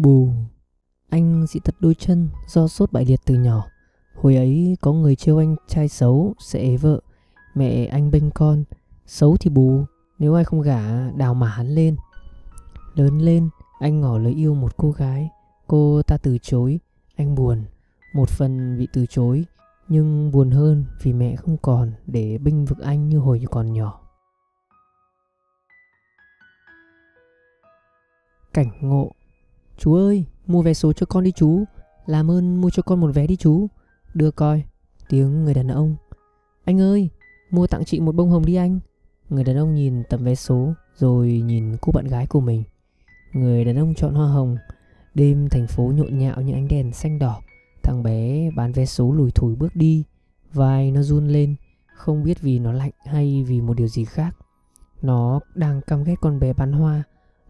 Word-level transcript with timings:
Bù, 0.00 0.28
Anh 1.08 1.46
dị 1.46 1.60
tật 1.60 1.74
đôi 1.80 1.94
chân, 1.94 2.28
do 2.46 2.68
sốt 2.68 2.92
bại 2.92 3.04
liệt 3.04 3.20
từ 3.24 3.34
nhỏ. 3.34 3.66
Hồi 4.14 4.36
ấy 4.36 4.76
có 4.80 4.92
người 4.92 5.16
trêu 5.16 5.38
anh 5.38 5.56
trai 5.66 5.88
xấu 5.88 6.34
sẽ 6.38 6.60
ế 6.60 6.76
vợ, 6.76 7.00
Mẹ 7.54 7.86
anh 7.86 8.10
bênh 8.10 8.30
con. 8.30 8.64
Xấu 9.06 9.36
thì 9.36 9.50
bù, 9.50 9.84
Nếu 10.18 10.34
ai 10.34 10.44
không 10.44 10.62
gả, 10.62 11.10
đào 11.10 11.34
mà 11.34 11.48
hắn 11.48 11.68
lên. 11.68 11.96
Lớn 12.94 13.18
lên, 13.18 13.48
anh 13.80 14.00
ngỏ 14.00 14.18
lời 14.18 14.32
yêu 14.32 14.54
một 14.54 14.76
cô 14.76 14.90
gái. 14.90 15.30
Cô 15.66 16.02
ta 16.06 16.16
từ 16.16 16.38
chối, 16.42 16.80
Anh 17.16 17.34
buồn. 17.34 17.64
Một 18.14 18.28
phần 18.28 18.78
bị 18.78 18.88
từ 18.92 19.06
chối, 19.06 19.44
Nhưng 19.88 20.30
buồn 20.32 20.50
hơn 20.50 20.84
vì 21.02 21.12
mẹ 21.12 21.36
không 21.36 21.56
còn 21.62 21.92
Để 22.06 22.38
binh 22.38 22.64
vực 22.64 22.78
anh 22.78 23.08
như 23.08 23.18
hồi 23.18 23.42
còn 23.50 23.72
nhỏ. 23.72 24.00
Cảnh 28.52 28.70
ngộ 28.80 29.12
Chú 29.80 29.94
ơi, 29.94 30.24
mua 30.46 30.62
vé 30.62 30.74
số 30.74 30.92
cho 30.92 31.06
con 31.06 31.24
đi 31.24 31.32
chú. 31.32 31.64
Làm 32.06 32.30
ơn 32.30 32.60
mua 32.60 32.70
cho 32.70 32.82
con 32.82 33.00
một 33.00 33.10
vé 33.14 33.26
đi 33.26 33.36
chú. 33.36 33.66
Đưa 34.14 34.30
coi 34.30 34.64
Tiếng 35.08 35.44
người 35.44 35.54
đàn 35.54 35.68
ông. 35.68 35.96
Anh 36.64 36.80
ơi, 36.80 37.08
mua 37.50 37.66
tặng 37.66 37.84
chị 37.84 38.00
một 38.00 38.14
bông 38.14 38.30
hồng 38.30 38.44
đi 38.44 38.54
anh. 38.54 38.80
Người 39.28 39.44
đàn 39.44 39.56
ông 39.56 39.74
nhìn 39.74 40.02
tấm 40.04 40.24
vé 40.24 40.34
số 40.34 40.72
Rồi 40.96 41.28
nhìn 41.28 41.76
cô 41.80 41.92
bạn 41.92 42.04
gái 42.04 42.26
của 42.26 42.40
mình. 42.40 42.62
Người 43.32 43.64
đàn 43.64 43.76
ông 43.76 43.94
chọn 43.94 44.14
hoa 44.14 44.28
hồng. 44.28 44.56
Đêm 45.14 45.48
thành 45.48 45.66
phố 45.66 45.82
nhộn 45.82 46.18
nhạo 46.18 46.40
những 46.40 46.54
ánh 46.54 46.68
đèn 46.68 46.92
xanh 46.92 47.18
đỏ. 47.18 47.40
Thằng 47.82 48.02
bé 48.02 48.50
bán 48.56 48.72
vé 48.72 48.86
số 48.86 49.12
lùi 49.12 49.30
thủi 49.30 49.54
bước 49.54 49.76
đi. 49.76 50.04
Vai 50.52 50.90
nó 50.90 51.02
run 51.02 51.28
lên. 51.28 51.56
Không 51.94 52.24
biết 52.24 52.40
vì 52.40 52.58
nó 52.58 52.72
lạnh 52.72 52.92
hay 53.04 53.44
vì 53.48 53.60
một 53.60 53.74
điều 53.74 53.88
gì 53.88 54.04
khác. 54.04 54.36
Nó 55.02 55.40
đang 55.54 55.80
căm 55.80 56.04
ghét 56.04 56.16
con 56.20 56.40
bé 56.40 56.52
bán 56.52 56.72
hoa. 56.72 57.02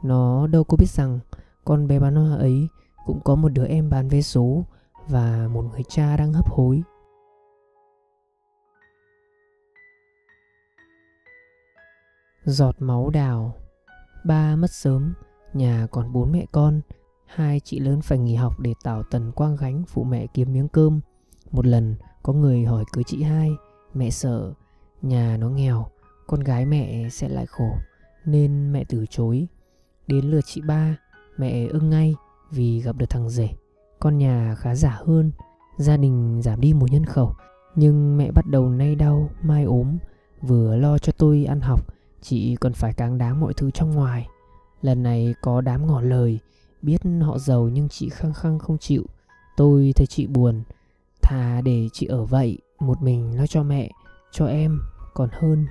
Nó 0.02 0.46
đâu 0.46 0.64
có 0.64 0.76
biết 0.76 0.90
rằng 0.90 1.18
con 1.64 1.86
bé 1.86 1.98
bán 1.98 2.14
hoa 2.14 2.38
ấy 2.38 2.68
Cũng 3.06 3.20
có 3.24 3.34
một 3.34 3.48
đứa 3.48 3.66
em 3.66 3.90
bán 3.90 4.08
vé 4.08 4.20
số 4.20 4.64
Và 5.08 5.48
một 5.52 5.62
người 5.62 5.82
cha 5.88 6.16
đang 6.16 6.32
hấp 6.32 6.50
hối. 6.50 6.82
Giọt 12.44 12.76
máu 12.78 13.10
đào, 13.10 13.54
Ba 14.24 14.56
mất 14.56 14.70
sớm, 14.70 15.14
Nhà 15.52 15.86
còn 15.90 16.12
bốn 16.12 16.32
mẹ 16.32 16.46
con, 16.52 16.80
Hai 17.26 17.60
chị 17.60 17.78
lớn 17.78 18.00
phải 18.02 18.18
nghỉ 18.18 18.34
học 18.34 18.60
để 18.60 18.74
tảo 18.84 19.02
tần 19.02 19.32
quang 19.32 19.56
gánh 19.56 19.84
phụ 19.88 20.04
mẹ 20.04 20.26
kiếm 20.34 20.52
miếng 20.52 20.68
cơm. 20.68 21.00
Một 21.50 21.66
lần, 21.66 21.96
có 22.22 22.32
người 22.32 22.64
hỏi 22.64 22.84
cưới 22.92 23.04
chị 23.04 23.22
hai, 23.22 23.50
Mẹ 23.94 24.10
sợ, 24.10 24.52
nhà 25.02 25.36
nó 25.36 25.48
nghèo, 25.48 25.86
Con 26.26 26.40
gái 26.40 26.66
mẹ 26.66 27.08
sẽ 27.08 27.28
lại 27.28 27.46
khổ, 27.46 27.70
Nên 28.24 28.72
mẹ 28.72 28.84
từ 28.88 29.06
chối. 29.10 29.48
Đến 30.06 30.24
lượt 30.24 30.40
chị 30.44 30.60
ba 30.60 30.96
Mẹ 31.40 31.66
ưng 31.66 31.90
ngay 31.90 32.14
vì 32.50 32.80
gặp 32.80 32.96
được 32.96 33.10
thằng 33.10 33.30
rể. 33.30 33.48
Con 33.98 34.18
nhà 34.18 34.54
khá 34.58 34.74
giả 34.74 35.00
hơn 35.06 35.32
Gia 35.76 35.96
đình 35.96 36.40
giảm 36.42 36.60
đi 36.60 36.72
một 36.72 36.90
nhân 36.90 37.04
khẩu. 37.04 37.34
Nhưng 37.74 38.16
mẹ 38.16 38.30
bắt 38.30 38.44
đầu 38.50 38.68
nay 38.68 38.94
đau, 38.94 39.30
mai 39.42 39.64
ốm 39.64 39.98
Vừa 40.42 40.76
lo 40.76 40.98
cho 40.98 41.12
tôi 41.18 41.44
ăn 41.44 41.60
học 41.60 41.94
Chị 42.22 42.56
còn 42.56 42.72
phải 42.72 42.92
cáng 42.92 43.18
đáng 43.18 43.40
mọi 43.40 43.54
thứ 43.54 43.70
trong 43.70 43.90
ngoài. 43.90 44.28
Lần 44.82 45.02
này 45.02 45.34
có 45.40 45.60
đám 45.60 45.86
ngỏ 45.86 46.00
lời 46.00 46.38
Biết 46.82 47.00
họ 47.22 47.38
giàu 47.38 47.68
nhưng 47.68 47.88
chị 47.88 48.08
khăng 48.08 48.32
khăng 48.32 48.58
không 48.58 48.78
chịu. 48.78 49.04
Tôi 49.56 49.92
thấy 49.96 50.06
chị 50.06 50.26
buồn 50.26 50.62
Thà 51.22 51.60
để 51.64 51.88
chị 51.92 52.06
ở 52.06 52.24
vậy 52.24 52.58
Một 52.80 53.02
mình 53.02 53.38
lo 53.38 53.46
cho 53.46 53.62
mẹ 53.62 53.90
Cho 54.32 54.46
em 54.46 54.80
Còn 55.14 55.28
hơn. 55.32 55.66